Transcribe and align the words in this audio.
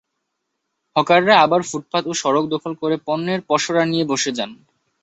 হকাররা 0.95 1.35
আবার 1.45 1.61
ফুটপাত 1.69 2.03
ও 2.07 2.13
সড়ক 2.13 2.45
দখল 2.53 2.73
করে 2.81 2.95
পণ্যের 3.07 3.39
পসরা 3.49 3.83
নিয়ে 3.85 4.05
বসে 4.11 4.31
যান। 4.37 4.51